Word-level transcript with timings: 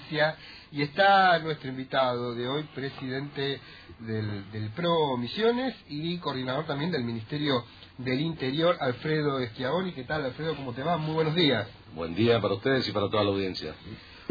provincia 0.00 0.36
y 0.72 0.82
está 0.82 1.38
nuestro 1.40 1.68
invitado 1.68 2.34
de 2.34 2.46
hoy, 2.48 2.62
presidente 2.74 3.60
del, 3.98 4.50
del 4.52 4.70
PRO 4.70 5.16
Misiones 5.16 5.74
y 5.88 6.16
coordinador 6.18 6.64
también 6.66 6.92
del 6.92 7.02
Ministerio 7.02 7.64
del 7.98 8.20
Interior, 8.20 8.76
Alfredo 8.80 9.40
Esquiaboni. 9.40 9.92
¿Qué 9.92 10.04
tal, 10.04 10.24
Alfredo? 10.24 10.54
¿Cómo 10.54 10.72
te 10.72 10.82
va? 10.82 10.96
Muy 10.96 11.14
buenos 11.14 11.34
días. 11.34 11.66
Buen 11.94 12.14
día 12.14 12.40
para 12.40 12.54
ustedes 12.54 12.88
y 12.88 12.92
para 12.92 13.08
toda 13.10 13.24
la 13.24 13.30
audiencia. 13.30 13.74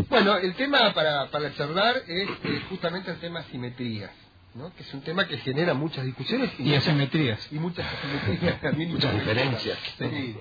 Bueno, 0.10 0.38
el 0.38 0.56
tema 0.56 0.94
para, 0.94 1.30
para 1.30 1.54
charlar 1.56 1.98
es 2.08 2.30
eh, 2.30 2.62
justamente 2.70 3.12
el 3.12 3.20
tema 3.20 3.44
simetrías. 3.44 4.12
¿no? 4.56 4.74
que 4.74 4.82
es 4.82 4.94
un 4.96 5.02
tema 5.02 5.28
que 5.28 5.38
genera 5.38 5.76
muchas 5.76 6.04
discusiones 6.04 6.50
y, 6.60 6.74
asimetrías 6.74 7.48
y 7.52 7.60
muchas 7.60 7.86
asimetrías 7.86 8.60
también 8.60 8.92
muchas 8.92 9.14
diferencias 9.14 9.78
sí. 9.96 10.36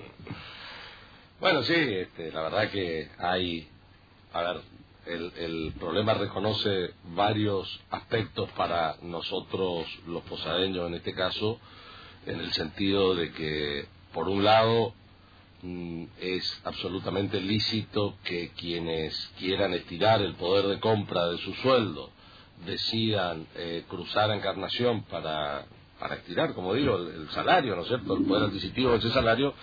bueno 1.39 1.61
sí 1.61 1.75
este, 1.75 2.31
la 2.31 2.41
verdad 2.41 2.71
que 2.71 3.07
hay 3.19 3.69
a 4.33 4.41
ver 4.41 4.61
el, 5.05 5.31
el, 5.37 5.73
problema 5.79 6.13
reconoce 6.13 6.91
varios 7.15 7.79
aspectos 7.89 8.49
para 8.51 8.97
nosotros 9.01 9.87
los 10.07 10.23
posadeños 10.23 10.87
en 10.87 10.95
este 10.95 11.13
caso 11.13 11.59
en 12.25 12.39
el 12.39 12.51
sentido 12.53 13.15
de 13.15 13.31
que 13.31 13.87
por 14.13 14.27
un 14.27 14.43
lado 14.43 14.93
mm, 15.61 16.03
es 16.19 16.61
absolutamente 16.63 17.39
lícito 17.41 18.15
que 18.23 18.51
quienes 18.51 19.15
quieran 19.37 19.73
estirar 19.73 20.21
el 20.21 20.35
poder 20.35 20.67
de 20.67 20.79
compra 20.79 21.27
de 21.27 21.37
su 21.39 21.53
sueldo 21.55 22.11
decidan 22.65 23.47
eh, 23.55 23.85
cruzar 23.87 24.31
a 24.31 24.35
Encarnación 24.35 25.03
para, 25.03 25.65
para 25.99 26.15
estirar, 26.15 26.53
como 26.53 26.73
digo, 26.73 26.97
el, 26.97 27.29
salario, 27.29 27.75
¿no 27.75 27.83
es 27.83 27.87
cierto? 27.87 28.17
El 28.17 28.25
poder 28.25 28.43
adquisitivo 28.45 28.91
de 28.91 28.97
ese 28.97 29.11
salario 29.11 29.53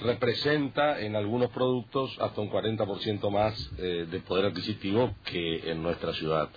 representa 0.00 1.00
en 1.00 1.16
algunos 1.16 1.50
productos 1.50 2.16
hasta 2.20 2.40
un 2.40 2.50
40% 2.50 3.30
más 3.30 3.70
eh, 3.78 4.06
de 4.10 4.20
poder 4.20 4.46
adquisitivo 4.46 5.14
que 5.24 5.70
en 5.70 5.82
nuestra 5.82 6.12
ciudad. 6.14 6.48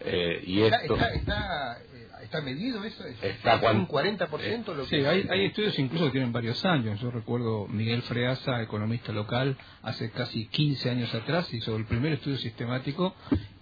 Eh, 0.00 0.42
y 0.46 0.62
esto... 0.62 0.96
está, 0.96 1.78
está, 2.22 2.40
medido 2.42 2.84
eso? 2.84 3.04
está 3.22 3.56
un 3.72 3.88
40% 3.88 4.74
lo 4.74 4.86
Sí, 4.86 4.96
hay, 4.96 5.26
hay 5.30 5.46
estudios 5.46 5.78
incluso 5.78 6.06
que 6.06 6.12
tienen 6.12 6.32
varios 6.32 6.64
años. 6.64 7.00
Yo 7.00 7.10
recuerdo 7.10 7.66
Miguel 7.68 8.02
Freasa, 8.02 8.62
economista 8.62 9.12
local, 9.12 9.56
hace 9.82 10.10
casi 10.10 10.46
15 10.46 10.90
años 10.90 11.14
atrás 11.14 11.52
hizo 11.52 11.76
el 11.76 11.86
primer 11.86 12.12
estudio 12.12 12.38
sistemático 12.38 13.14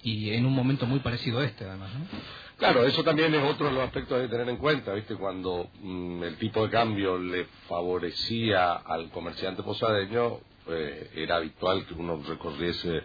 y 0.03 0.31
en 0.31 0.47
un 0.47 0.53
momento 0.53 0.87
muy 0.87 1.01
parecido 1.01 1.41
a 1.41 1.45
este, 1.45 1.65
además. 1.65 1.91
¿no? 1.95 2.07
Claro, 2.59 2.87
eso 2.87 3.05
también 3.05 3.35
es 3.35 3.45
otro 3.45 3.67
de 3.67 3.73
los 3.75 3.85
aspectos 3.85 4.19
de 4.19 4.29
tener 4.29 4.49
en 4.49 4.57
cuenta, 4.57 4.95
¿viste? 4.95 5.15
Cuando 5.15 5.69
mm, 5.83 6.23
el 6.23 6.37
tipo 6.39 6.65
de 6.65 6.71
cambio 6.71 7.19
le 7.19 7.45
favorecía 7.69 8.73
al 8.73 9.11
comerciante 9.11 9.63
posadeño, 9.63 10.39
eh, 10.69 11.11
era 11.17 11.37
habitual 11.37 11.87
que 11.87 11.93
uno 11.93 12.23
recorriese 12.27 13.03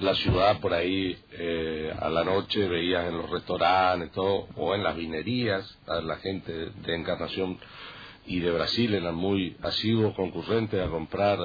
la 0.00 0.14
ciudad 0.14 0.60
por 0.60 0.74
ahí 0.74 1.18
eh, 1.32 1.92
a 1.98 2.10
la 2.10 2.24
noche, 2.24 2.68
veías 2.68 3.08
en 3.08 3.16
los 3.16 3.30
restaurantes, 3.30 4.10
o 4.16 4.74
en 4.74 4.82
las 4.82 4.94
vinerías, 4.94 5.78
a 5.86 6.00
la 6.00 6.16
gente 6.16 6.52
de 6.52 6.94
Encarnación 6.94 7.58
y 8.30 8.38
de 8.38 8.52
Brasil 8.52 8.94
eran 8.94 9.16
muy 9.16 9.56
asiduos 9.60 10.14
concurrentes 10.14 10.80
a 10.80 10.88
comprar 10.88 11.36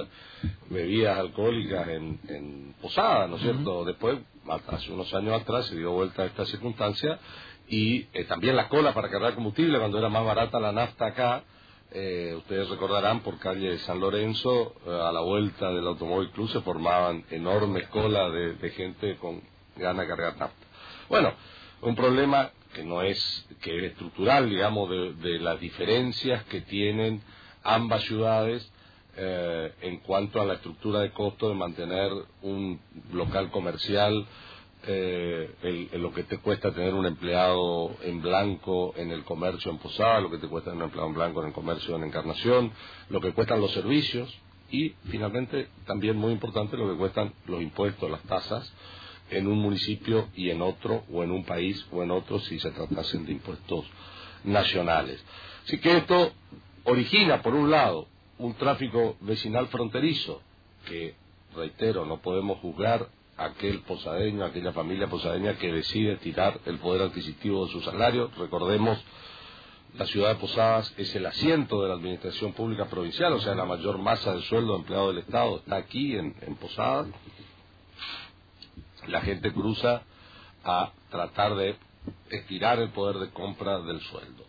bebidas 0.70 1.18
alcohólicas 1.18 1.88
en, 1.88 2.20
en 2.28 2.76
Posada, 2.80 3.28
¿no 3.28 3.38
es 3.38 3.42
cierto? 3.42 3.84
Después, 3.86 4.20
hace 4.68 4.92
unos 4.92 5.12
años 5.16 5.42
atrás, 5.42 5.66
se 5.66 5.76
dio 5.76 5.94
vuelta 5.94 6.22
a 6.22 6.26
esta 6.28 6.46
circunstancia 6.46 7.20
y 7.68 8.06
eh, 8.14 8.26
también 8.26 8.56
la 8.56 8.70
cola 8.70 8.94
para 8.94 9.10
cargar 9.10 9.34
combustible 9.34 9.80
cuando 9.80 9.98
era 9.98 10.10
más 10.10 10.24
barata 10.24 10.60
la 10.60 10.72
nafta 10.72 11.08
acá. 11.08 11.44
Eh, 11.90 12.36
ustedes 12.38 12.70
recordarán 12.70 13.22
por 13.22 13.40
calle 13.40 13.80
San 13.80 14.00
Lorenzo, 14.00 14.76
eh, 14.86 14.92
a 14.92 15.12
la 15.12 15.22
vuelta 15.22 15.72
del 15.72 15.88
Automóvil 15.88 16.30
Club 16.30 16.50
se 16.50 16.62
formaban 16.62 17.26
enormes 17.32 17.88
colas 17.88 18.32
de, 18.32 18.54
de 18.54 18.70
gente 18.70 19.16
con 19.16 19.42
ganas 19.76 20.04
de 20.04 20.08
cargar 20.08 20.38
nafta. 20.38 20.68
Bueno, 21.10 21.34
un 21.82 21.96
problema 21.96 22.52
que 22.76 22.84
no 22.84 23.02
es, 23.02 23.48
que 23.62 23.78
es 23.78 23.92
estructural, 23.92 24.50
digamos, 24.50 24.90
de, 24.90 25.40
las 25.40 25.60
diferencias 25.60 26.44
que 26.46 26.62
tienen 26.62 27.22
ambas 27.64 28.04
ciudades 28.04 28.70
eh, 29.16 29.74
en 29.82 29.98
cuanto 30.00 30.42
a 30.42 30.46
la 30.46 30.56
estructura 30.56 31.00
de 31.00 31.12
costo 31.12 31.48
de 31.48 31.56
mantener 31.56 32.12
un 32.42 32.80
local 33.14 33.50
comercial, 33.50 34.26
eh, 34.88 35.90
lo 35.94 36.14
que 36.14 36.24
te 36.24 36.38
cuesta 36.40 36.72
tener 36.72 36.94
un 36.94 37.06
empleado 37.06 37.96
en 38.04 38.22
blanco 38.22 38.94
en 38.98 39.10
el 39.10 39.24
comercio 39.24 39.72
en 39.72 39.78
Posada, 39.78 40.20
lo 40.20 40.30
que 40.30 40.38
te 40.38 40.48
cuesta 40.48 40.72
tener 40.72 40.84
un 40.84 40.90
empleado 40.90 41.08
en 41.08 41.16
blanco 41.16 41.42
en 41.42 41.48
el 41.48 41.54
comercio 41.54 41.96
en 41.96 42.04
Encarnación, 42.04 42.72
lo 43.10 43.22
que 43.22 43.32
cuestan 43.32 43.62
los 43.62 43.72
servicios 43.72 44.38
y 44.70 44.90
finalmente 45.10 45.70
también 45.86 46.18
muy 46.18 46.34
importante 46.34 46.76
lo 46.76 46.92
que 46.92 46.98
cuestan 46.98 47.34
los 47.48 47.62
impuestos, 47.62 48.12
las 48.12 48.22
tasas 48.24 48.72
en 49.30 49.48
un 49.48 49.60
municipio 49.60 50.30
y 50.36 50.50
en 50.50 50.62
otro, 50.62 51.04
o 51.12 51.24
en 51.24 51.32
un 51.32 51.44
país 51.46 51.86
o 51.92 52.04
en 52.04 52.12
otro, 52.12 52.40
si 52.40 52.60
se 52.60 52.72
tratasen 52.72 53.26
de 53.26 53.34
impuestos 53.34 53.86
nacionales. 54.44 55.24
Así 55.66 55.80
que 55.80 55.98
esto 55.98 56.34
origina, 56.84 57.42
por 57.42 57.56
un 57.56 57.72
lado, 57.72 58.08
un 58.38 58.54
tráfico 58.56 59.18
vecinal 59.22 59.68
fronterizo, 59.68 60.42
que, 60.88 61.16
reitero, 61.56 62.06
no 62.06 62.22
podemos 62.22 62.60
juzgar 62.60 63.08
aquel 63.38 63.80
posadeño, 63.82 64.46
aquella 64.46 64.72
familia 64.72 65.08
posadeña 65.08 65.58
que 65.58 65.72
decide 65.72 66.18
tirar 66.18 66.60
el 66.66 66.78
poder 66.78 67.04
adquisitivo 67.04 67.66
de 67.66 67.72
su 67.72 67.82
salario. 67.82 68.32
Recordemos, 68.38 69.04
la 69.98 70.06
ciudad 70.06 70.30
de 70.30 70.36
Posadas 70.36 70.94
es 70.98 71.16
el 71.16 71.26
asiento 71.26 71.82
de 71.82 71.88
la 71.88 71.96
administración 71.96 72.54
pública 72.54 72.86
provincial, 72.86 73.34
o 73.34 73.40
sea, 73.40 73.56
la 73.56 73.66
mayor 73.66 73.98
masa 73.98 74.36
de 74.36 74.42
sueldo 74.42 74.76
empleado 74.76 75.08
del 75.08 75.20
Estado 75.20 75.58
está 75.58 75.78
aquí 75.78 76.16
en, 76.16 76.36
en 76.42 76.56
Posadas 76.56 77.08
la 79.08 79.22
gente 79.22 79.52
cruza 79.52 80.04
a 80.64 80.92
tratar 81.10 81.56
de 81.56 81.76
estirar 82.30 82.80
el 82.80 82.90
poder 82.90 83.18
de 83.18 83.30
compra 83.30 83.80
del 83.80 84.02
sueldo. 84.02 84.46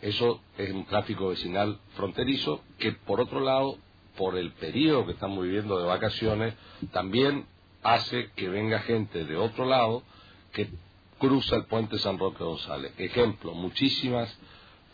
Eso 0.00 0.40
es 0.56 0.70
un 0.72 0.84
tráfico 0.86 1.28
vecinal 1.28 1.78
fronterizo 1.94 2.62
que, 2.78 2.92
por 2.92 3.20
otro 3.20 3.40
lado, 3.40 3.78
por 4.16 4.36
el 4.36 4.52
periodo 4.52 5.06
que 5.06 5.12
estamos 5.12 5.42
viviendo 5.44 5.78
de 5.78 5.86
vacaciones, 5.86 6.54
también 6.92 7.46
hace 7.82 8.30
que 8.36 8.48
venga 8.48 8.80
gente 8.80 9.24
de 9.24 9.36
otro 9.36 9.64
lado 9.64 10.02
que 10.52 10.68
cruza 11.18 11.56
el 11.56 11.64
puente 11.66 11.98
San 11.98 12.18
Roque 12.18 12.44
González. 12.44 12.92
Ejemplo, 12.98 13.54
muchísimas 13.54 14.36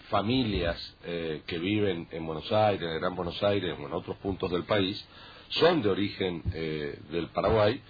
familias 0.09 0.97
eh, 1.05 1.43
que 1.47 1.59
viven 1.59 2.09
en 2.11 2.27
Buenos 2.27 2.51
Aires, 2.53 2.89
en 2.89 3.01
Gran 3.01 3.15
Buenos 3.15 3.43
Aires 3.43 3.77
o 3.79 3.87
en 3.87 3.93
otros 3.93 4.17
puntos 4.19 4.51
del 4.51 4.65
país, 4.65 5.07
son 5.49 5.83
de 5.83 5.91
origen 5.91 6.43
eh, 6.53 6.99
del 7.11 7.29
Paraguay 7.29 7.81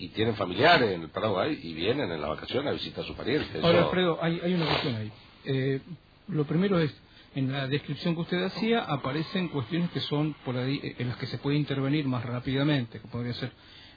y 0.00 0.08
tienen 0.08 0.34
familiares 0.34 0.90
en 0.92 1.02
el 1.02 1.10
Paraguay 1.10 1.60
y 1.62 1.74
vienen 1.74 2.10
en 2.10 2.20
la 2.22 2.28
vacación 2.28 2.66
a 2.66 2.72
visitar 2.72 3.04
a 3.04 3.06
sus 3.06 3.14
parientes. 3.14 3.62
Ahora, 3.62 3.82
Alfredo, 3.82 4.18
hay, 4.22 4.40
hay, 4.42 4.54
una 4.54 4.66
cuestión 4.66 4.94
ahí. 4.96 5.12
Eh, 5.44 5.80
lo 6.28 6.44
primero 6.44 6.78
es, 6.78 6.90
en 7.34 7.52
la 7.52 7.68
descripción 7.68 8.14
que 8.14 8.22
usted 8.22 8.42
hacía 8.42 8.80
aparecen 8.80 9.48
cuestiones 9.48 9.90
que 9.90 10.00
son 10.00 10.34
por 10.42 10.56
ahí, 10.56 10.80
eh, 10.82 10.96
en 10.98 11.08
las 11.08 11.18
que 11.18 11.26
se 11.26 11.36
puede 11.36 11.58
intervenir 11.58 12.06
más 12.06 12.24
rápidamente, 12.24 12.98
que 12.98 13.08
podría 13.08 13.34
ser 13.34 13.52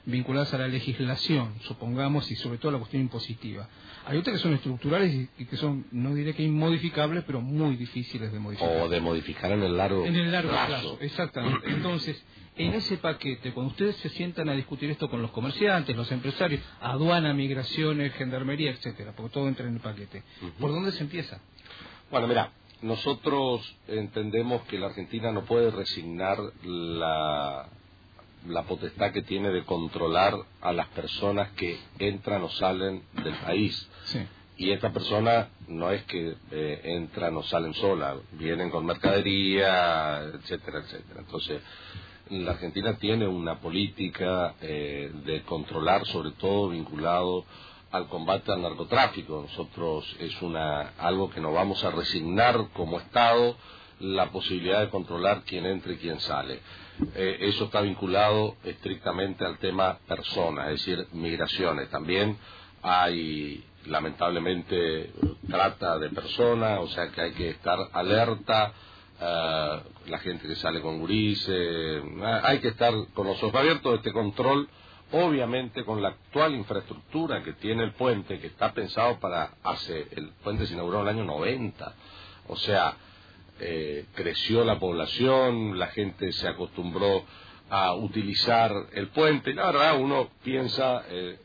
vinculadas 0.06 0.52
a 0.54 0.58
la 0.58 0.68
legislación, 0.68 1.54
supongamos, 1.62 2.30
y 2.30 2.36
sobre 2.36 2.58
todo 2.58 2.70
a 2.70 2.72
la 2.72 2.78
cuestión 2.78 3.02
impositiva. 3.02 3.68
Hay 4.06 4.18
otras 4.18 4.36
que 4.36 4.42
son 4.42 4.52
estructurales 4.52 5.28
y, 5.38 5.44
que 5.46 5.56
son, 5.56 5.86
no 5.92 6.14
diré 6.14 6.34
que 6.34 6.42
inmodificables, 6.42 7.24
pero 7.24 7.40
muy 7.40 7.76
difíciles 7.76 8.32
de 8.32 8.38
modificar. 8.38 8.82
O 8.82 8.88
de 8.88 9.00
modificar 9.00 9.52
en 9.52 9.62
el 9.62 9.76
largo, 9.76 10.04
en 10.04 10.14
el 10.14 10.30
largo 10.30 10.50
plazo. 10.50 10.98
Exactamente. 11.00 11.70
Entonces, 11.70 12.22
en 12.56 12.74
ese 12.74 12.98
paquete, 12.98 13.52
cuando 13.52 13.70
ustedes 13.70 13.96
se 13.96 14.10
sientan 14.10 14.48
a 14.48 14.52
discutir 14.52 14.90
esto 14.90 15.08
con 15.08 15.22
los 15.22 15.30
comerciantes, 15.30 15.96
los 15.96 16.10
empresarios, 16.12 16.60
aduana, 16.80 17.32
migraciones, 17.32 18.12
gendarmería, 18.14 18.70
etcétera, 18.70 19.12
porque 19.16 19.32
todo 19.32 19.48
entra 19.48 19.66
en 19.66 19.74
el 19.74 19.80
paquete, 19.80 20.22
¿por 20.60 20.70
dónde 20.70 20.92
se 20.92 21.02
empieza? 21.02 21.40
Bueno, 22.10 22.28
mira, 22.28 22.52
nosotros 22.82 23.76
entendemos 23.88 24.62
que 24.64 24.78
la 24.78 24.86
Argentina 24.86 25.32
no 25.32 25.44
puede 25.44 25.70
resignar 25.70 26.38
la 26.62 27.68
la 28.46 28.62
potestad 28.62 29.12
que 29.12 29.22
tiene 29.22 29.50
de 29.50 29.64
controlar 29.64 30.34
a 30.60 30.72
las 30.72 30.88
personas 30.88 31.50
que 31.52 31.78
entran 31.98 32.42
o 32.42 32.50
salen 32.50 33.02
del 33.22 33.34
país. 33.34 33.88
Y 34.56 34.70
esta 34.70 34.92
persona 34.92 35.48
no 35.66 35.90
es 35.90 36.04
que 36.04 36.36
eh, 36.52 36.80
entran 36.84 37.36
o 37.36 37.42
salen 37.42 37.74
sola, 37.74 38.16
vienen 38.32 38.70
con 38.70 38.86
mercadería, 38.86 40.22
etcétera, 40.34 40.80
etcétera. 40.80 41.20
Entonces, 41.20 41.60
la 42.30 42.52
Argentina 42.52 42.96
tiene 42.96 43.26
una 43.26 43.58
política 43.60 44.54
eh, 44.60 45.10
de 45.24 45.42
controlar, 45.42 46.06
sobre 46.06 46.30
todo 46.32 46.68
vinculado 46.68 47.44
al 47.90 48.08
combate 48.08 48.52
al 48.52 48.62
narcotráfico. 48.62 49.42
Nosotros 49.42 50.04
es 50.20 50.40
una 50.40 50.92
algo 50.98 51.30
que 51.30 51.40
nos 51.40 51.52
vamos 51.52 51.82
a 51.84 51.90
resignar 51.90 52.68
como 52.74 53.00
Estado 53.00 53.56
la 54.00 54.30
posibilidad 54.30 54.80
de 54.80 54.90
controlar 54.90 55.42
quién 55.46 55.66
entra 55.66 55.92
y 55.92 55.96
quién 55.96 56.20
sale. 56.20 56.60
Eh, 57.14 57.38
eso 57.40 57.64
está 57.64 57.80
vinculado 57.80 58.56
estrictamente 58.64 59.44
al 59.44 59.58
tema 59.58 59.98
persona, 60.06 60.70
es 60.70 60.84
decir, 60.84 61.06
migraciones. 61.12 61.90
También 61.90 62.36
hay, 62.82 63.64
lamentablemente, 63.86 65.12
trata 65.48 65.98
de 65.98 66.10
personas, 66.10 66.80
o 66.80 66.88
sea 66.88 67.10
que 67.10 67.20
hay 67.20 67.32
que 67.32 67.50
estar 67.50 67.78
alerta. 67.92 68.72
Uh, 69.14 70.10
la 70.10 70.18
gente 70.18 70.48
que 70.48 70.56
sale 70.56 70.80
con 70.80 70.98
gurises, 70.98 72.02
hay 72.42 72.58
que 72.58 72.68
estar 72.68 72.92
con 73.14 73.28
los 73.28 73.40
ojos 73.42 73.54
abiertos. 73.54 73.94
Este 73.94 74.12
control 74.12 74.68
obviamente 75.12 75.84
con 75.84 76.02
la 76.02 76.08
actual 76.08 76.54
infraestructura 76.54 77.42
que 77.42 77.52
tiene 77.54 77.84
el 77.84 77.92
puente, 77.92 78.40
que 78.40 78.48
está 78.48 78.72
pensado 78.72 79.18
para 79.20 79.54
hace, 79.62 80.08
el 80.12 80.30
puente 80.42 80.66
se 80.66 80.74
inauguró 80.74 81.02
en 81.02 81.08
el 81.08 81.14
año 81.16 81.24
90, 81.24 81.94
o 82.48 82.56
sea, 82.56 82.96
eh, 83.60 84.06
creció 84.14 84.64
la 84.64 84.78
población, 84.78 85.78
la 85.78 85.88
gente 85.88 86.32
se 86.32 86.48
acostumbró 86.48 87.24
a 87.70 87.94
utilizar 87.94 88.72
el 88.92 89.08
puente, 89.08 89.50
y 89.50 89.54
la 89.54 89.66
verdad 89.66 89.98
uno 89.98 90.28
piensa 90.42 91.02
eh, 91.08 91.38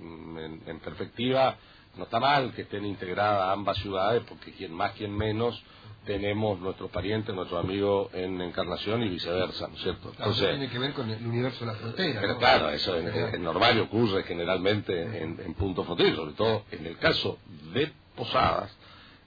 en, 0.00 0.62
en 0.66 0.80
perspectiva, 0.80 1.56
no 1.96 2.04
está 2.04 2.20
mal 2.20 2.52
que 2.54 2.62
estén 2.62 2.84
integradas 2.84 3.50
ambas 3.50 3.78
ciudades, 3.78 4.22
porque 4.28 4.52
quien 4.52 4.72
más, 4.72 4.92
quien 4.92 5.16
menos, 5.16 5.62
tenemos 6.04 6.60
nuestros 6.60 6.90
parientes, 6.90 7.34
nuestros 7.34 7.64
amigos 7.64 8.10
en 8.12 8.40
Encarnación 8.40 9.02
y 9.02 9.08
viceversa, 9.08 9.68
¿no 9.68 9.74
es 9.74 9.82
cierto? 9.82 10.10
Entonces, 10.10 10.50
tiene 10.50 10.68
que 10.68 10.78
ver 10.78 10.92
con 10.92 11.10
el 11.10 11.26
universo 11.26 11.60
de 11.60 11.72
la 11.72 11.78
frontera. 11.78 12.20
Pero 12.20 12.38
claro, 12.38 12.70
eso 12.70 12.96
es, 12.96 13.40
normal 13.40 13.76
y 13.78 13.80
ocurre 13.80 14.22
generalmente 14.24 15.02
en, 15.02 15.40
en 15.40 15.54
puntos 15.54 15.86
fronterizos, 15.86 16.18
sobre 16.18 16.34
todo 16.34 16.64
en 16.70 16.86
el 16.86 16.98
caso 16.98 17.38
de 17.72 17.90
Posadas, 18.14 18.76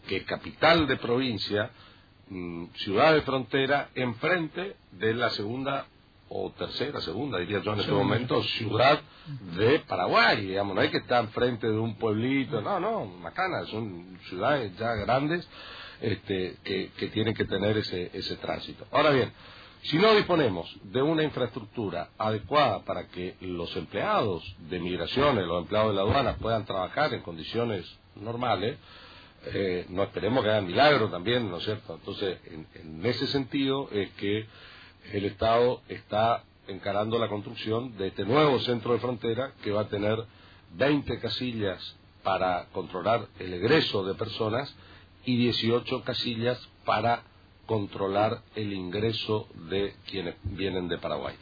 que 0.08 0.18
es 0.18 0.24
capital 0.24 0.88
de 0.88 0.98
provincia, 0.98 1.72
mm, 2.30 2.66
ciudad 2.76 3.14
de 3.14 3.22
frontera, 3.22 3.90
enfrente 3.96 4.76
de 4.92 5.14
la 5.14 5.30
segunda 5.32 5.86
o 6.30 6.52
tercera, 6.52 7.00
segunda, 7.02 7.40
diría 7.40 7.62
yo 7.62 7.74
en 7.74 7.80
este 7.80 7.92
momento, 7.92 8.44
ciudad 8.44 9.00
de 9.56 9.80
Paraguay, 9.80 10.46
digamos, 10.46 10.76
no 10.76 10.82
hay 10.82 10.90
que 10.90 10.98
estar 10.98 11.24
enfrente 11.24 11.68
de 11.68 11.78
un 11.78 11.96
pueblito, 11.96 12.62
no, 12.62 12.80
no, 12.80 13.06
Macana, 13.06 13.66
son 13.68 14.20
ciudades 14.28 14.76
ya 14.78 14.94
grandes 14.96 15.48
este, 16.02 16.58
que, 16.64 16.92
que, 16.98 17.08
tienen 17.08 17.34
que 17.34 17.46
tener 17.46 17.78
ese, 17.78 18.12
ese 18.14 18.36
tránsito. 18.38 18.86
Ahora 18.92 19.12
bien, 19.12 19.32
si 19.84 19.98
no 19.98 20.14
disponemos 20.16 20.70
de 20.84 21.02
una 21.02 21.24
infraestructura 21.24 22.10
adecuada 22.18 22.84
para 22.84 23.08
que 23.08 23.36
los 23.42 23.76
empleados 23.76 24.44
de 24.70 24.80
migraciones, 24.80 25.46
los 25.46 25.64
empleados 25.64 25.92
de 25.92 25.96
la 25.96 26.02
aduana 26.02 26.36
puedan 26.38 26.66
trabajar 26.66 27.14
en 27.14 27.22
condiciones 27.22 27.86
normales, 28.16 28.78
eh, 29.46 29.86
no 29.90 30.04
esperemos 30.04 30.44
que 30.44 30.50
hagan 30.50 30.68
milagros 30.68 31.12
también, 31.12 31.50
¿no 31.50 31.58
es 31.58 31.64
cierto? 31.64 31.96
Entonces, 31.96 32.40
en, 32.46 32.68
en 32.76 33.06
ese 33.06 33.28
sentido 33.28 33.90
es 33.92 34.10
que 34.12 34.46
el 35.14 35.26
Estado 35.26 35.82
está 35.88 36.44
encarando 36.68 37.18
la 37.18 37.30
construcción 37.30 37.98
de 37.98 38.08
este 38.08 38.26
nuevo 38.26 38.60
centro 38.60 38.94
de 38.94 39.00
frontera 39.00 39.54
que 39.64 39.72
va 39.72 39.82
a 39.82 39.88
tener 39.88 40.18
20 40.74 41.20
casillas 41.20 41.96
para 42.24 42.66
controlar 42.74 43.28
el 43.40 43.54
egreso 43.54 44.04
de 44.04 44.16
personas 44.16 44.76
y 45.24 45.38
18 45.38 46.04
casillas 46.04 46.60
para 46.84 47.24
controlar 47.66 48.42
el 48.56 48.74
ingreso 48.74 49.48
de 49.70 49.94
quienes 50.10 50.36
vienen 50.44 50.88
de 50.88 50.98
Paraguay. 50.98 51.36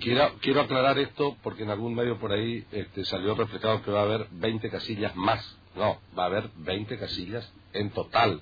Quiero, 0.00 0.32
quiero 0.40 0.62
aclarar 0.62 0.98
esto 0.98 1.36
porque 1.42 1.62
en 1.62 1.70
algún 1.70 1.94
medio 1.94 2.18
por 2.18 2.32
ahí 2.32 2.64
este, 2.72 3.04
salió 3.04 3.34
reflejado 3.34 3.82
que 3.82 3.90
va 3.90 4.00
a 4.00 4.04
haber 4.04 4.26
20 4.30 4.70
casillas 4.70 5.14
más. 5.14 5.58
No, 5.76 5.98
va 6.16 6.24
a 6.24 6.26
haber 6.26 6.50
20 6.56 6.98
casillas 6.98 7.52
en 7.72 7.90
total 7.90 8.40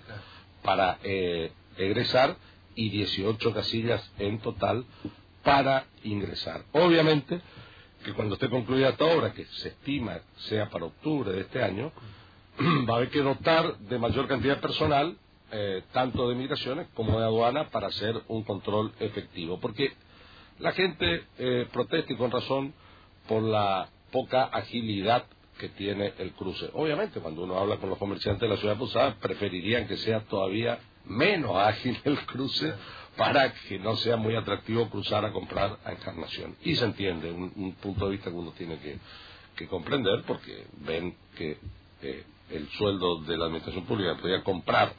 para 0.62 0.98
eh, 1.02 1.52
egresar 1.76 2.36
y 2.74 2.90
18 2.90 3.52
casillas 3.52 4.10
en 4.18 4.38
total 4.40 4.84
para 5.42 5.86
ingresar. 6.04 6.64
Obviamente 6.72 7.40
que 8.04 8.12
cuando 8.12 8.34
esté 8.34 8.48
concluida 8.50 8.90
esta 8.90 9.04
obra, 9.04 9.32
que 9.32 9.44
se 9.44 9.68
estima 9.68 10.20
sea 10.48 10.68
para 10.68 10.86
octubre 10.86 11.32
de 11.32 11.42
este 11.42 11.62
año, 11.62 11.92
va 12.88 12.94
a 12.94 12.96
haber 12.96 13.10
que 13.10 13.20
dotar 13.20 13.78
de 13.78 13.98
mayor 13.98 14.26
cantidad 14.28 14.56
de 14.56 14.62
personal, 14.62 15.16
eh, 15.52 15.82
tanto 15.92 16.28
de 16.28 16.34
migraciones 16.34 16.88
como 16.94 17.18
de 17.18 17.24
aduana, 17.24 17.70
para 17.70 17.88
hacer 17.88 18.20
un 18.28 18.42
control 18.42 18.92
efectivo. 18.98 19.60
Porque 19.60 19.92
la 20.58 20.72
gente 20.72 21.24
eh, 21.38 21.68
protesta 21.72 22.12
y 22.12 22.16
con 22.16 22.30
razón 22.30 22.74
por 23.28 23.42
la 23.42 23.88
poca 24.10 24.44
agilidad 24.44 25.24
que 25.62 25.68
tiene 25.68 26.12
el 26.18 26.32
cruce. 26.32 26.70
Obviamente, 26.72 27.20
cuando 27.20 27.44
uno 27.44 27.56
habla 27.56 27.76
con 27.76 27.88
los 27.88 27.96
comerciantes 27.96 28.40
de 28.40 28.48
la 28.48 28.56
ciudad 28.56 28.74
de 28.74 28.80
Posada, 28.80 29.14
preferirían 29.20 29.86
que 29.86 29.96
sea 29.96 30.18
todavía 30.24 30.80
menos 31.04 31.54
ágil 31.54 31.96
el 32.02 32.18
cruce 32.26 32.74
para 33.16 33.54
que 33.54 33.78
no 33.78 33.94
sea 33.94 34.16
muy 34.16 34.34
atractivo 34.34 34.90
cruzar 34.90 35.24
a 35.24 35.30
comprar 35.30 35.78
a 35.84 35.92
Encarnación. 35.92 36.56
Y 36.64 36.74
se 36.74 36.84
entiende, 36.84 37.30
un, 37.30 37.76
punto 37.80 38.06
de 38.06 38.10
vista 38.10 38.30
que 38.30 38.36
uno 38.36 38.50
tiene 38.58 38.76
que, 38.80 39.68
comprender 39.68 40.24
porque 40.26 40.66
ven 40.78 41.14
que 41.36 41.56
eh, 42.02 42.24
el 42.50 42.68
sueldo 42.70 43.20
de 43.20 43.36
la 43.36 43.44
administración 43.44 43.84
pública 43.84 44.16
que 44.16 44.22
podía 44.22 44.42
comprar 44.42 44.92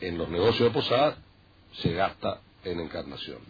en 0.00 0.16
los 0.16 0.30
negocios 0.30 0.68
de 0.68 0.70
Posada 0.70 1.18
se 1.74 1.92
gasta 1.92 2.40
en 2.64 2.80
encarnación. 2.80 3.40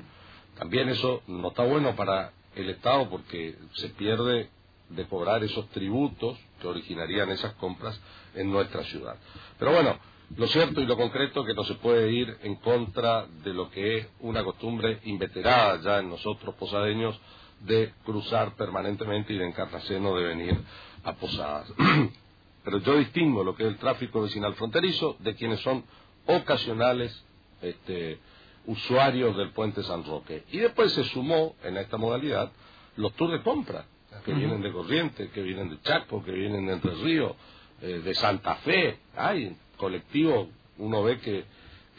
También 0.59 0.89
eso 0.89 1.23
no 1.29 1.51
está 1.51 1.63
bueno 1.63 1.95
para 1.95 2.33
el 2.57 2.69
Estado 2.71 3.09
porque 3.09 3.55
se 3.75 3.91
pierde 3.91 4.51
de 4.91 5.07
cobrar 5.07 5.43
esos 5.45 5.69
tributos 5.71 6.39
que 6.61 6.67
originarían 6.67 7.31
esas 7.31 7.55
compras 7.55 8.01
en 8.35 8.51
nuestra 8.51 8.83
ciudad. 8.85 9.17
Pero 9.59 9.73
bueno, 9.73 9.99
lo 10.37 10.47
cierto 10.49 10.81
y 10.81 10.87
lo 10.87 10.97
concreto 10.97 11.45
que 11.45 11.55
no 11.55 11.65
se 11.65 11.75
puede 11.77 12.13
ir 12.13 12.37
en 12.43 12.57
contra 12.57 13.27
de 13.27 13.55
lo 13.55 13.71
que 13.71 13.99
es 13.99 14.09
una 14.21 14.45
costumbre 14.45 15.01
inveterada 15.05 15.81
ya 15.81 15.99
en 15.99 16.11
nosotros 16.11 16.55
posadeños 16.57 17.19
de 17.61 17.93
cruzar 18.05 18.55
permanentemente 18.55 19.33
y 19.33 19.39
de 19.39 19.47
encarnaceno 19.47 20.15
de 20.17 20.25
venir 20.25 20.61
a 21.05 21.15
Posadas. 21.15 21.73
Pero 22.65 22.79
yo 22.79 22.99
distingo 22.99 23.43
lo 23.43 23.55
que 23.57 23.65
es 23.65 23.69
el 23.71 23.79
tráfico 23.79 24.23
vecinal 24.23 24.55
fronterizo 24.55 25.17
de 25.21 25.35
quienes 25.35 25.61
son 25.61 25.85
ocasionales 26.27 27.25
este, 27.63 28.19
usuarios 28.67 29.37
del 29.37 29.51
puente 29.51 29.83
San 29.83 30.05
Roque. 30.05 30.45
Y 30.53 30.59
después 30.59 30.93
se 30.93 31.05
sumó 31.05 31.57
en 31.65 31.79
esta 31.79 31.97
modalidad 31.97 32.53
los 32.97 33.15
tours 33.15 33.33
de 33.33 33.43
compra, 33.43 33.87
que 34.25 34.33
vienen 34.33 34.63
de 34.63 34.73
Corrientes, 34.73 35.31
que 35.31 35.43
vienen 35.43 35.71
de 35.71 35.81
Chaco, 35.83 36.25
que 36.25 36.33
vienen 36.33 36.67
de 36.67 36.75
Entre 36.75 36.95
Ríos, 36.95 37.33
eh, 37.81 38.01
de 38.05 38.15
Santa 38.15 38.57
Fe. 38.57 38.99
Hay 39.17 39.57
colectivos, 39.77 40.49
uno 40.79 41.03
ve 41.03 41.19
que, 41.19 41.45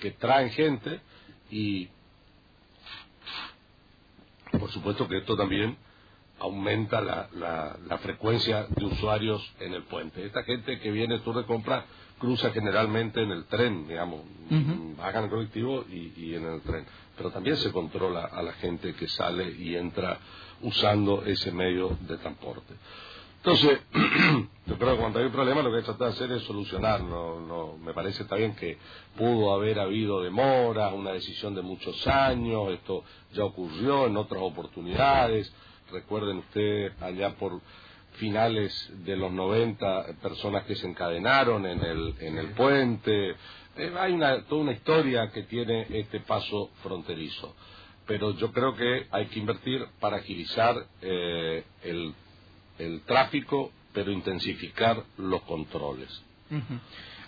que 0.01 0.11
traen 0.11 0.49
gente 0.51 0.99
y 1.51 1.87
por 4.51 4.71
supuesto 4.71 5.07
que 5.07 5.17
esto 5.17 5.35
también 5.35 5.77
aumenta 6.39 7.01
la, 7.01 7.29
la, 7.87 7.97
frecuencia 7.99 8.65
de 8.69 8.85
usuarios 8.85 9.41
en 9.59 9.73
el 9.73 9.83
puente. 9.83 10.25
Esta 10.25 10.43
gente 10.43 10.79
que 10.79 10.91
viene 10.91 11.19
tour 11.19 11.35
de 11.35 11.45
compra 11.45 11.85
cruza 12.17 12.51
generalmente 12.51 13.21
en 13.21 13.31
el 13.31 13.45
tren, 13.45 13.87
digamos, 13.87 14.21
hagan 15.01 15.25
el 15.25 15.29
colectivo 15.29 15.85
y, 15.89 16.13
y, 16.17 16.35
en 16.35 16.45
el 16.45 16.61
tren. 16.61 16.85
Pero 17.17 17.31
también 17.31 17.57
se 17.57 17.71
controla 17.71 18.25
a 18.25 18.41
la 18.41 18.53
gente 18.53 18.93
que 18.93 19.07
sale 19.07 19.51
y 19.51 19.75
entra 19.75 20.17
usando 20.61 21.23
ese 21.25 21.51
medio 21.51 21.97
de 22.01 22.17
transporte. 22.17 22.73
Entonces, 23.37 23.79
yo 24.65 24.77
creo 24.77 24.93
que 24.93 24.99
cuando 24.99 25.19
hay 25.19 25.25
un 25.25 25.31
problema 25.31 25.61
lo 25.61 25.71
que 25.71 25.77
hay 25.77 25.81
que 25.83 25.85
tratar 25.85 26.09
de 26.09 26.13
hacer 26.13 26.31
es 26.33 26.43
solucionarlo. 26.43 27.39
No, 27.39 27.77
me 27.77 27.93
parece 27.93 28.25
también 28.25 28.53
que 28.53 28.77
pudo 29.17 29.53
haber 29.53 29.79
habido 29.79 30.21
demoras, 30.21 30.93
una 30.93 31.11
decisión 31.11 31.55
de 31.55 31.61
muchos 31.61 32.05
años, 32.07 32.73
esto 32.73 33.03
ya 33.33 33.45
ocurrió 33.45 34.07
en 34.07 34.17
otras 34.17 34.41
oportunidades 34.41 35.53
recuerden 35.91 36.37
ustedes 36.37 36.93
allá 37.01 37.35
por 37.35 37.61
finales 38.13 38.91
de 39.05 39.15
los 39.15 39.31
90 39.31 40.13
personas 40.21 40.63
que 40.65 40.75
se 40.75 40.87
encadenaron 40.87 41.65
en 41.65 41.83
el, 41.83 42.15
en 42.19 42.37
el 42.37 42.47
puente. 42.49 43.35
Eh, 43.77 43.93
hay 43.97 44.13
una, 44.13 44.43
toda 44.45 44.61
una 44.61 44.73
historia 44.73 45.31
que 45.31 45.43
tiene 45.43 45.87
este 45.89 46.19
paso 46.19 46.69
fronterizo. 46.83 47.55
Pero 48.05 48.35
yo 48.35 48.51
creo 48.51 48.75
que 48.75 49.07
hay 49.11 49.27
que 49.27 49.39
invertir 49.39 49.85
para 49.99 50.17
agilizar 50.17 50.75
eh, 51.01 51.63
el, 51.83 52.13
el, 52.79 53.01
tráfico, 53.01 53.71
pero 53.93 54.11
intensificar 54.11 55.03
los 55.17 55.41
controles. 55.43 56.09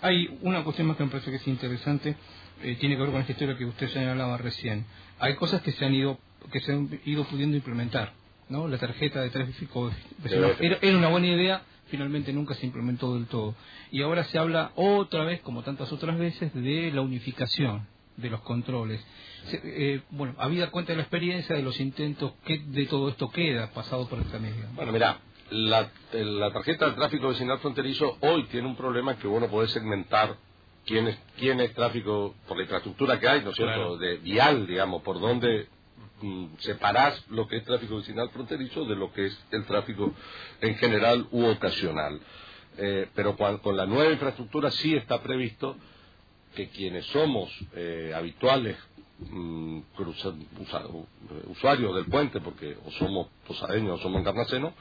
Hay 0.00 0.38
una 0.42 0.64
cuestión 0.64 0.88
más 0.88 0.96
que 0.96 1.04
me 1.04 1.10
parece 1.10 1.30
que 1.30 1.36
es 1.36 1.46
interesante, 1.46 2.16
eh, 2.62 2.76
tiene 2.80 2.96
que 2.96 3.02
ver 3.02 3.12
con 3.12 3.20
esta 3.20 3.32
historia 3.32 3.56
que 3.56 3.64
usted 3.64 3.88
señalaba 3.90 4.36
recién. 4.36 4.84
Hay 5.20 5.36
cosas 5.36 5.62
que 5.62 5.70
se 5.72 5.84
han 5.84 5.94
ido 5.94 6.18
que 6.50 6.58
se 6.60 6.72
han 6.72 7.00
ido 7.04 7.22
pudiendo 7.24 7.56
implementar 7.56 8.12
¿no? 8.52 8.68
La 8.68 8.78
tarjeta 8.78 9.20
de 9.20 9.30
tráfico 9.30 9.90
era, 10.24 10.78
era 10.80 10.98
una 10.98 11.08
buena 11.08 11.26
idea, 11.26 11.62
finalmente 11.86 12.32
nunca 12.32 12.54
se 12.54 12.66
implementó 12.66 13.14
del 13.14 13.26
todo. 13.26 13.56
Y 13.90 14.02
ahora 14.02 14.24
se 14.24 14.38
habla 14.38 14.70
otra 14.76 15.24
vez, 15.24 15.40
como 15.40 15.62
tantas 15.62 15.90
otras 15.90 16.16
veces, 16.18 16.54
de 16.54 16.92
la 16.92 17.00
unificación 17.00 17.88
de 18.16 18.30
los 18.30 18.40
controles. 18.42 19.04
Eh, 19.52 20.02
bueno, 20.10 20.34
habida 20.38 20.70
cuenta 20.70 20.92
de 20.92 20.96
la 20.96 21.02
experiencia, 21.02 21.56
de 21.56 21.62
los 21.62 21.80
intentos, 21.80 22.34
¿qué 22.44 22.58
de 22.58 22.86
todo 22.86 23.08
esto 23.08 23.30
queda 23.30 23.72
pasado 23.72 24.08
por 24.08 24.20
esta 24.20 24.38
media? 24.38 24.68
Bueno, 24.74 24.92
mira, 24.92 25.18
la, 25.50 25.90
la, 26.12 26.52
tarjeta 26.52 26.86
de 26.86 26.92
tráfico 26.92 27.28
vecinal 27.28 27.58
fronterizo 27.58 28.18
hoy 28.20 28.44
tiene 28.44 28.68
un 28.68 28.76
problema 28.76 29.16
que 29.16 29.26
uno 29.26 29.48
puede 29.48 29.68
segmentar 29.68 30.36
quién 30.86 31.08
es, 31.08 31.18
quién 31.38 31.60
es 31.60 31.74
tráfico 31.74 32.34
por 32.46 32.56
la 32.56 32.62
infraestructura 32.62 33.18
que 33.18 33.28
hay, 33.28 33.42
¿no 33.42 33.50
es 33.50 33.56
cierto?, 33.56 33.96
de 33.96 34.16
vial, 34.18 34.66
digamos, 34.66 35.02
por 35.02 35.20
dónde 35.20 35.66
separás 36.58 37.24
lo 37.30 37.46
que 37.48 37.56
es 37.56 37.64
tráfico 37.64 37.96
vecinal 37.96 38.30
fronterizo 38.30 38.84
de 38.84 38.96
lo 38.96 39.12
que 39.12 39.26
es 39.26 39.44
el 39.50 39.64
tráfico 39.64 40.14
en 40.60 40.74
general 40.76 41.26
u 41.30 41.44
ocasional. 41.46 42.20
Eh, 42.78 43.08
pero 43.14 43.36
con, 43.36 43.76
la 43.76 43.86
nueva 43.86 44.12
infraestructura 44.12 44.70
sí 44.70 44.94
está 44.94 45.22
previsto 45.22 45.76
que 46.54 46.68
quienes 46.68 47.04
somos 47.06 47.50
eh, 47.74 48.12
habituales 48.14 48.76
mm, 49.18 49.80
usuarios 51.48 51.94
del 51.94 52.06
puente, 52.06 52.40
porque 52.40 52.76
o 52.84 52.90
somos 52.92 53.28
posadeños 53.46 53.98
o 53.98 54.02
somos 54.02 54.20
encarnacenos, 54.20 54.72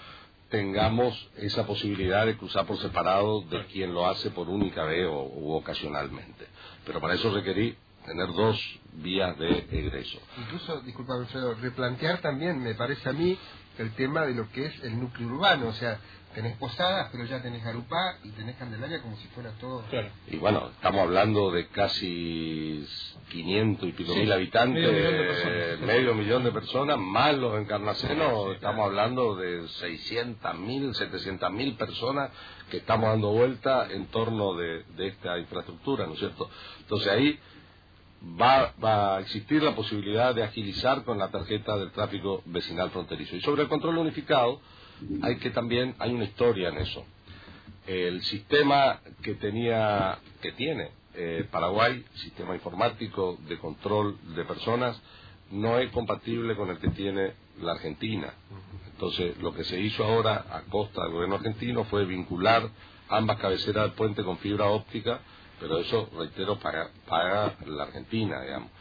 tengamos 0.50 1.30
esa 1.38 1.66
posibilidad 1.66 2.26
de 2.26 2.38
cruzar 2.38 2.66
por 2.66 2.78
separado 2.78 3.42
de 3.42 3.66
quien 3.66 3.94
lo 3.94 4.06
hace 4.08 4.32
por 4.32 4.50
única 4.50 4.84
vez 4.84 5.08
o 5.08 5.24
u 5.24 5.54
ocasionalmente. 5.54 6.46
Pero 6.86 7.00
para 7.00 7.16
eso 7.16 7.34
requerí 7.34 7.76
tener 8.06 8.28
dos 8.28 8.60
vías 8.94 9.38
de 9.38 9.68
egreso. 9.72 10.20
Incluso, 10.38 10.82
disculpa 10.82 11.14
Alfredo, 11.16 11.56
replantear 11.56 12.20
también, 12.20 12.62
me 12.62 12.76
parece 12.76 13.10
a 13.10 13.14
mí, 13.14 13.38
el 13.78 13.92
tema 13.94 14.26
de 14.26 14.34
lo 14.34 14.50
que 14.52 14.66
es 14.66 14.84
el 14.84 15.00
núcleo 15.00 15.28
urbano, 15.28 15.68
o 15.68 15.74
sea, 15.74 16.00
tenés 16.34 16.58
Posadas, 16.58 17.10
pero 17.12 17.26
ya 17.26 17.42
tenés 17.42 17.64
Garupá 17.64 18.18
y 18.24 18.30
tenés 18.32 18.56
Candelaria 18.56 19.02
como 19.02 19.18
si 19.18 19.28
fuera 19.30 19.52
todo. 19.60 19.84
Y 20.28 20.38
bueno, 20.38 20.70
estamos 20.74 21.02
hablando 21.02 21.52
de 21.52 21.68
casi 21.68 22.86
500 23.30 23.90
y 23.90 23.92
pico 23.92 24.16
mil 24.16 24.32
habitantes, 24.32 25.80
medio 25.82 26.14
millón, 26.16 26.44
de 26.44 26.52
personas, 26.52 26.98
más 26.98 27.36
los 27.36 27.60
encarnacenos, 27.60 28.56
estamos 28.56 28.86
hablando 28.86 29.36
de 29.36 29.68
600 29.68 30.58
mil, 30.60 30.94
700 30.94 31.52
mil 31.52 31.76
personas 31.76 32.32
que 32.70 32.78
estamos 32.78 33.10
dando 33.10 33.32
vuelta 33.32 33.88
en 33.92 34.08
torno 34.08 34.54
de, 34.56 34.84
de 34.96 35.08
esta 35.08 35.38
infraestructura, 35.38 36.06
¿no 36.06 36.14
es 36.14 36.20
cierto? 36.20 36.50
Entonces 36.80 37.12
ahí 37.12 37.40
va, 38.22 38.74
va, 38.84 39.18
a 39.18 39.20
existir 39.22 39.62
la 39.64 39.76
posibilidad 39.76 40.34
de 40.36 40.44
agilizar 40.44 41.04
con 41.04 41.18
la 41.18 41.30
tarjeta 41.30 41.78
del 41.78 41.92
tráfico 41.92 42.42
vecinal 42.46 42.92
fronterizo. 42.92 43.36
Y 43.36 43.42
sobre 43.42 43.64
el 43.64 43.70
control 43.70 43.98
unificado, 43.98 44.62
hay 45.22 45.38
que 45.38 45.50
también, 45.50 45.96
hay 46.00 46.14
una 46.14 46.26
historia 46.26 46.70
en 46.70 46.78
eso. 46.78 47.04
El 47.88 48.22
sistema 48.24 49.00
que 49.24 49.36
tenía, 49.36 50.20
que 50.42 50.52
tiene 50.52 50.92
eh, 51.16 51.48
Paraguay, 51.50 52.06
sistema 52.14 52.54
informático 52.54 53.38
de 53.48 53.58
control 53.58 54.18
de 54.36 54.46
personas, 54.46 55.02
no 55.50 55.80
es 55.80 55.92
compatible 55.92 56.56
con 56.56 56.70
el 56.70 56.78
que 56.78 56.90
tiene 56.90 57.34
la 57.62 57.74
Argentina. 57.74 58.34
Entonces, 58.94 59.38
lo 59.40 59.54
que 59.54 59.64
se 59.64 59.80
hizo 59.80 60.06
ahora 60.06 60.46
a 60.52 60.62
costa 60.70 61.04
del 61.04 61.12
gobierno 61.12 61.36
argentino 61.36 61.84
fue 61.86 62.06
vincular 62.06 62.70
ambas 63.10 63.38
cabeceras 63.40 63.86
del 63.86 63.94
puente 63.94 64.24
con 64.24 64.38
fibra 64.38 64.68
óptica 64.68 65.22
pero 65.62 65.78
eso, 65.78 66.10
reitero, 66.18 66.58
paga, 66.58 66.90
paga 67.08 67.56
la 67.68 67.84
Argentina, 67.84 68.42
digamos. 68.42 68.72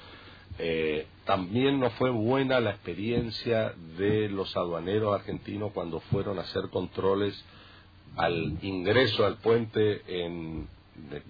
Eh, 0.59 1.07
también 1.25 1.79
no 1.79 1.91
fue 1.91 2.11
buena 2.11 2.59
la 2.59 2.71
experiencia 2.71 3.75
de 3.99 4.29
los 4.31 4.57
aduaneros 4.57 5.15
argentinos 5.15 5.73
cuando 5.73 6.01
fueron 6.01 6.39
a 6.39 6.43
hacer 6.43 6.71
controles 6.71 7.45
al 8.17 8.59
ingreso 8.63 9.25
al 9.25 9.37
puente 9.37 10.03
en, 10.07 10.69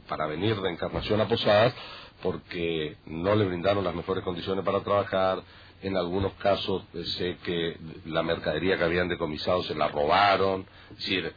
para 0.08 0.26
venir 0.26 0.56
de 0.60 0.70
Encarnación 0.70 1.20
a 1.20 1.28
Posadas, 1.28 1.74
porque 2.22 2.96
no 3.06 3.34
le 3.34 3.44
brindaron 3.44 3.84
las 3.84 3.94
mejores 3.94 4.24
condiciones 4.24 4.64
para 4.64 4.80
trabajar. 4.80 5.42
En 5.82 5.96
algunos 5.96 6.34
casos 6.34 6.84
eh, 6.94 7.04
sé 7.04 7.38
que 7.42 7.76
la 8.04 8.22
mercadería 8.22 8.78
que 8.78 8.84
habían 8.84 9.08
decomisado 9.08 9.62
se 9.64 9.74
la 9.74 9.88
robaron. 9.88 10.66
Es 10.96 11.32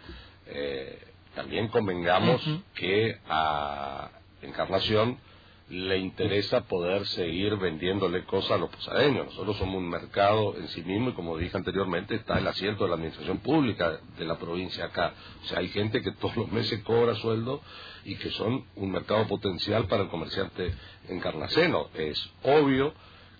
eh, 0.47 1.12
también 1.35 1.67
convengamos 1.69 2.41
que 2.75 3.17
a 3.27 4.09
Encarnación 4.41 5.17
le 5.69 5.97
interesa 5.97 6.61
poder 6.65 7.05
seguir 7.07 7.55
vendiéndole 7.55 8.25
cosas 8.25 8.51
a 8.51 8.57
los 8.57 8.69
posadeños. 8.69 9.27
Nosotros 9.27 9.57
somos 9.57 9.75
un 9.75 9.89
mercado 9.89 10.55
en 10.57 10.67
sí 10.67 10.83
mismo 10.83 11.09
y 11.09 11.13
como 11.13 11.37
dije 11.37 11.55
anteriormente 11.55 12.15
está 12.15 12.37
el 12.37 12.47
asiento 12.47 12.83
de 12.83 12.89
la 12.89 12.95
administración 12.95 13.39
pública 13.39 13.99
de 14.17 14.25
la 14.25 14.37
provincia 14.37 14.85
acá. 14.85 15.13
O 15.43 15.47
sea, 15.47 15.59
hay 15.59 15.69
gente 15.69 16.01
que 16.01 16.11
todos 16.11 16.35
los 16.35 16.51
meses 16.51 16.83
cobra 16.83 17.15
sueldo 17.15 17.61
y 18.03 18.15
que 18.15 18.29
son 18.31 18.65
un 18.75 18.91
mercado 18.91 19.25
potencial 19.27 19.87
para 19.87 20.03
el 20.03 20.09
comerciante 20.09 20.73
encarnaceno. 21.07 21.87
Es 21.95 22.29
obvio 22.43 22.93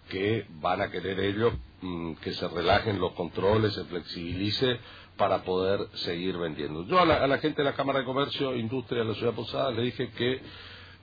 que 0.10 0.46
van 0.62 0.82
a 0.82 0.90
querer 0.90 1.20
ellos 1.20 1.54
mm, 1.82 2.14
que 2.16 2.34
se 2.34 2.48
relajen 2.48 3.00
los 3.00 3.12
controles, 3.14 3.74
se 3.74 3.84
flexibilice 3.86 4.80
para 5.18 5.44
poder 5.44 5.88
seguir 5.96 6.38
vendiendo. 6.38 6.86
Yo 6.86 7.00
a 7.00 7.06
la, 7.06 7.38
gente 7.38 7.62
de 7.62 7.70
la 7.70 7.76
Cámara 7.76 8.00
de 8.00 8.06
Comercio 8.06 8.56
Industria 8.56 9.04
de 9.04 9.10
la 9.10 9.16
Ciudad 9.16 9.34
Posada 9.34 9.72
le 9.72 9.84
dije 9.84 10.10
que 10.12 10.42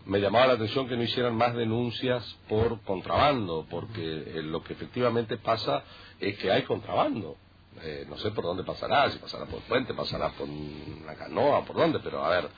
me 0.07 0.21
llamaba 0.21 0.49
la 0.49 0.53
atención 0.55 0.89
que 0.89 0.97
no 0.97 1.03
hicieran 1.03 1.37
más 1.37 1.55
denuncias 1.55 2.25
por 2.49 2.81
contrabando, 2.83 3.67
porque 3.71 4.03
eh, 4.03 4.43
lo 4.43 4.63
que 4.63 4.73
efectivamente 4.73 5.37
pasa 5.37 5.85
es 6.19 6.37
que 6.39 6.51
hay 6.51 6.63
contrabando. 6.63 7.37
Eh, 7.83 8.05
no 8.09 8.19
sé 8.19 8.33
por 8.33 8.45
dónde 8.45 8.65
pasará, 8.65 9.09
si 9.11 9.19
pasará 9.19 9.47
por 9.47 9.61
el 9.61 9.65
puente, 9.67 9.95
pasará 9.95 10.31
por 10.31 10.49
una 10.49 11.15
canoa, 11.15 11.65
por 11.65 11.77
dónde, 11.77 12.01
pero 12.01 12.25
a 12.25 12.29
ver, 12.29 12.49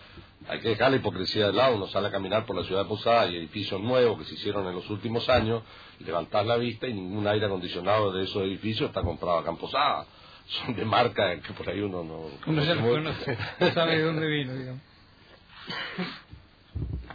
hay 0.48 0.58
que 0.60 0.70
dejar 0.70 0.90
la 0.90 0.96
hipocresía 0.96 1.46
de 1.46 1.52
lado, 1.52 1.76
uno 1.76 1.86
sale 1.88 2.08
a 2.08 2.10
caminar 2.10 2.46
por 2.46 2.56
la 2.56 2.64
ciudad 2.64 2.82
de 2.84 2.88
Posada 2.88 3.26
y 3.26 3.36
edificios 3.36 3.80
nuevos 3.80 4.18
que 4.18 4.24
se 4.24 4.34
hicieron 4.34 4.66
en 4.66 4.74
los 4.74 4.88
últimos 4.88 5.28
años, 5.28 5.62
levantar 6.00 6.46
la 6.46 6.56
vista 6.56 6.88
y 6.88 6.94
ningún 6.94 7.26
aire 7.26 7.46
acondicionado 7.46 8.10
de 8.10 8.24
esos 8.24 8.42
edificios 8.42 8.88
está 8.88 9.02
comprado 9.02 9.38
acá 9.38 9.50
en 9.50 9.58
Posada 9.58 10.06
son 10.46 10.74
de 10.74 10.84
marca 10.84 11.40
que 11.40 11.52
por 11.52 11.68
ahí 11.68 11.80
uno 11.80 12.04
no... 12.04 12.30
Uno 12.46 12.64
ya 12.64 12.76
conoce, 12.76 13.38
no 13.60 13.70
sabe 13.72 13.98
de 13.98 14.02
dónde 14.02 14.26
vino, 14.26 14.54
digamos. 14.54 14.82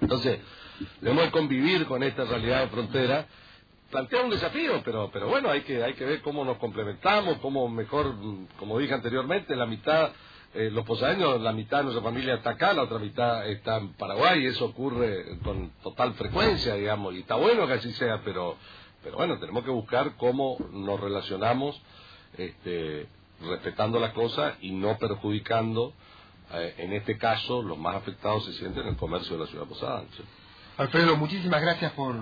Entonces, 0.02 0.40
debemos 1.02 1.26
de 1.26 1.32
convivir 1.32 1.86
con 1.86 2.04
esta 2.04 2.24
realidad 2.26 2.62
de 2.62 2.68
frontera. 2.68 3.28
Plantea 3.90 4.24
un 4.24 4.30
desafío, 4.30 4.82
pero, 4.84 5.10
pero 5.12 5.28
bueno, 5.28 5.50
hay 5.50 5.62
que, 5.62 5.84
hay 5.84 5.94
que 5.94 6.06
ver 6.06 6.22
cómo 6.22 6.44
nos 6.44 6.58
complementamos, 6.58 7.38
cómo 7.38 7.70
mejor, 7.70 8.16
como 8.60 8.78
dije 8.80 8.94
anteriormente, 8.94 9.56
la 9.56 9.66
mitad, 9.66 10.12
eh, 10.54 10.70
los 10.72 10.86
posadeños, 10.86 11.42
la 11.42 11.54
mitad 11.54 11.78
de 11.78 11.84
nuestra 11.86 12.04
familia 12.04 12.36
está 12.36 12.52
acá, 12.52 12.74
la 12.74 12.84
otra 12.84 13.00
mitad 13.00 13.48
está 13.48 13.78
en 13.78 13.94
Paraguay, 13.94 14.44
y 14.44 14.48
eso 14.48 14.66
ocurre 14.66 15.40
con 15.42 15.72
total 15.82 16.14
frecuencia, 16.16 16.76
digamos, 16.76 17.14
y 17.16 17.20
está 17.20 17.36
bueno 17.36 17.66
que 17.66 17.74
así 17.74 17.94
sea, 17.94 18.22
pero, 18.26 18.58
pero 19.04 19.16
bueno, 19.16 19.40
tenemos 19.40 19.64
que 19.64 19.72
buscar 19.72 20.18
cómo 20.18 20.58
nos 20.74 21.00
relacionamos 21.00 21.82
este, 22.38 23.08
respetando 23.42 24.00
la 24.00 24.14
cosa 24.14 24.58
y 24.62 24.72
no 24.72 24.98
perjudicando, 24.98 25.94
eh, 26.54 26.76
en 26.78 26.94
este 26.94 27.18
caso, 27.18 27.62
los 27.62 27.78
más 27.78 27.96
afectados 27.96 28.46
se 28.46 28.54
sienten 28.54 28.84
en 28.84 28.90
el 28.90 28.98
comercio 28.98 29.38
de 29.38 29.46
la 29.46 29.50
ciudad 29.50 29.66
posada. 29.66 30.04
Alfredo, 30.78 31.18
muchísimas 31.18 31.60
gracias 31.60 31.92
por, 31.94 32.16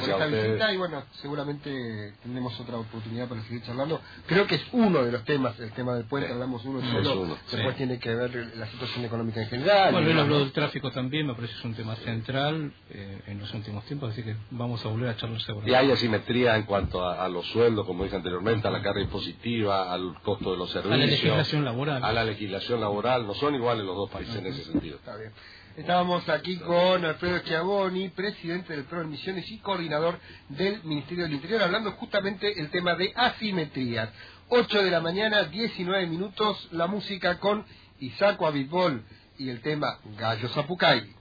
esta 0.00 0.26
visita 0.26 0.72
y 0.72 0.76
bueno, 0.76 1.02
seguramente 1.20 2.14
tendremos 2.22 2.58
otra 2.60 2.78
oportunidad 2.78 3.28
para 3.28 3.42
seguir 3.42 3.62
charlando. 3.62 4.00
Creo 4.26 4.46
que 4.46 4.54
es 4.54 4.62
uno 4.70 5.04
de 5.04 5.10
los 5.10 5.24
temas, 5.24 5.58
el 5.58 5.72
tema 5.72 5.94
del 5.94 6.04
puente, 6.04 6.32
hablamos 6.32 6.64
uno 6.64 6.80
solo, 7.02 7.36
después 7.50 7.76
tiene 7.76 7.98
que 7.98 8.14
ver 8.14 8.52
la 8.56 8.66
situación 8.68 9.04
económica 9.04 9.42
en 9.42 9.48
general. 9.48 9.92
Bueno, 9.92 10.08
él 10.08 10.18
habló 10.20 10.38
del 10.38 10.52
tráfico 10.52 10.92
también, 10.92 11.26
me 11.26 11.34
parece 11.34 11.54
que 11.54 11.58
es 11.58 11.64
un 11.64 11.74
tema 11.74 11.96
central 11.96 12.72
eh, 12.90 13.22
en 13.26 13.40
los 13.40 13.52
últimos 13.52 13.84
tiempos, 13.86 14.12
así 14.12 14.22
que 14.22 14.36
vamos 14.50 14.84
a 14.84 14.88
volver 14.88 15.10
a 15.10 15.16
charlar 15.16 15.40
seguro. 15.40 15.66
Y 15.66 15.74
hay 15.74 15.90
asimetría 15.90 16.56
en 16.56 16.62
cuanto 16.62 17.04
a, 17.04 17.28
los 17.28 17.44
sueldos, 17.46 17.86
como 17.86 18.04
dije 18.04 18.14
anteriormente, 18.14 18.68
a 18.68 18.70
la 18.70 18.82
carga 18.82 19.00
impositiva, 19.00 19.92
al 19.92 20.20
costo 20.22 20.52
de 20.52 20.58
los 20.58 20.70
servicios. 20.70 20.94
A 20.94 20.98
la 20.98 21.06
legislación 21.06 21.64
laboral. 21.64 22.04
A 22.04 22.12
la 22.12 22.24
legislación 22.24 22.80
laboral, 22.80 23.26
no 23.26 23.34
son 23.34 23.56
iguales 23.56 23.84
los 23.84 23.96
dos 23.96 24.10
países 24.10 24.36
en 24.36 24.46
ese 24.46 24.62
sentido. 24.62 24.96
Está 24.96 25.16
bien. 25.16 25.32
Estábamos 25.76 26.26
aquí 26.30 26.56
con 26.56 27.04
Alfredo 27.04 27.40
Schiavoni, 27.40 28.08
presidente 28.08 28.72
del 28.72 28.86
PRO 28.86 29.06
Misiones 29.06 29.46
y 29.50 29.58
coordinador 29.58 30.18
del 30.48 30.82
Ministerio 30.84 31.24
del 31.24 31.34
Interior, 31.34 31.62
hablando 31.62 31.92
justamente 31.92 32.58
el 32.58 32.70
tema 32.70 32.94
de 32.94 33.12
asimetrías. 33.14 34.08
8 34.48 34.82
de 34.82 34.90
la 34.90 35.00
mañana, 35.00 35.44
19 35.44 36.06
minutos, 36.06 36.66
la 36.72 36.86
música 36.86 37.38
con 37.40 37.66
Isaco 38.00 38.46
Abitbol 38.46 39.04
y 39.36 39.50
el 39.50 39.60
tema 39.60 39.98
Gallo 40.16 40.48
Zapucay. 40.48 41.14